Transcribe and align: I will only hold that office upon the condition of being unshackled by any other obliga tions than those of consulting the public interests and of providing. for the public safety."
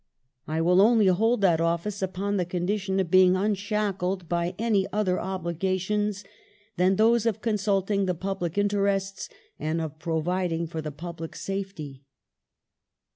I 0.47 0.61
will 0.61 0.81
only 0.81 1.05
hold 1.05 1.41
that 1.41 1.61
office 1.61 2.01
upon 2.01 2.37
the 2.37 2.43
condition 2.45 2.99
of 2.99 3.11
being 3.11 3.35
unshackled 3.35 4.27
by 4.27 4.55
any 4.57 4.87
other 4.91 5.17
obliga 5.17 5.79
tions 5.79 6.23
than 6.75 6.95
those 6.95 7.27
of 7.27 7.39
consulting 7.39 8.07
the 8.07 8.15
public 8.15 8.57
interests 8.57 9.29
and 9.59 9.79
of 9.79 9.99
providing. 9.99 10.65
for 10.65 10.81
the 10.81 10.91
public 10.91 11.35
safety." 11.35 12.01